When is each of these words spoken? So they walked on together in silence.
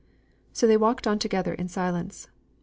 So 0.51 0.65
they 0.65 0.77
walked 0.77 1.05
on 1.05 1.19
together 1.19 1.53
in 1.53 1.67
silence. 1.67 2.27